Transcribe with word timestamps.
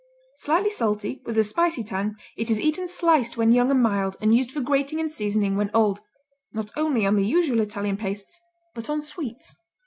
Slightly 0.37 0.71
salty, 0.71 1.21
with 1.25 1.37
a 1.37 1.43
spicy 1.43 1.83
tang, 1.83 2.15
it 2.35 2.49
is 2.49 2.59
eaten 2.59 2.87
sliced 2.87 3.37
when 3.37 3.51
young 3.51 3.69
and 3.69 3.83
mild 3.83 4.15
and 4.19 4.33
used 4.33 4.49
for 4.51 4.59
grating 4.59 4.99
and 4.99 5.11
seasoning 5.11 5.57
when 5.57 5.69
old, 5.75 5.99
not 6.53 6.71
only 6.75 7.05
on 7.05 7.17
the 7.17 7.27
usual 7.27 7.59
Italian 7.59 7.97
pastes 7.97 8.41
but 8.73 8.89
on 8.89 8.99
sweets. 9.03 9.57